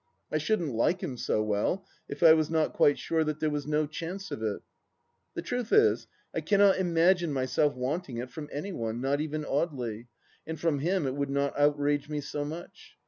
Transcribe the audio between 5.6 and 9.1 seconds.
is, I cannot imagine myself wanting it from any one,